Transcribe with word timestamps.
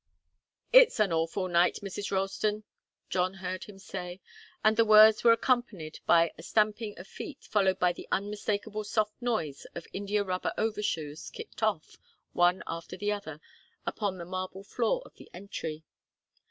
"It's 0.73 0.99
an 0.99 1.13
awful 1.13 1.47
night, 1.47 1.77
Mrs. 1.83 2.09
Ralston," 2.11 2.63
John 3.11 3.35
heard 3.35 3.65
him 3.65 3.77
say, 3.77 4.19
and 4.63 4.75
the 4.75 4.83
words 4.83 5.23
were 5.23 5.31
accompanied 5.31 5.99
by 6.07 6.31
a 6.39 6.41
stamping 6.41 6.97
of 6.97 7.05
feet, 7.05 7.43
followed 7.43 7.77
by 7.77 7.93
the 7.93 8.07
unmistakable 8.11 8.83
soft 8.83 9.13
noise 9.21 9.65
of 9.75 9.85
india 9.93 10.23
rubber 10.23 10.53
overshoes 10.57 11.29
kicked 11.29 11.61
off, 11.61 11.99
one 12.33 12.63
after 12.65 12.97
the 12.97 13.11
other, 13.11 13.41
upon 13.85 14.17
the 14.17 14.25
marble 14.25 14.63
floor 14.63 15.03
of 15.05 15.13
the 15.17 15.29
entry. 15.35 15.83